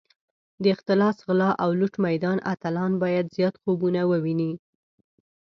[0.63, 4.51] د اختلاس، غلا او لوټ میدان اتلان باید زیات خوبونه وویني.